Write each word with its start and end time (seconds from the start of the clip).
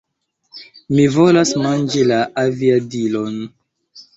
Mi 0.95 1.03
volas 1.17 1.53
manĝi 1.65 2.07
la 2.13 2.17
aviadilon! 2.45 3.39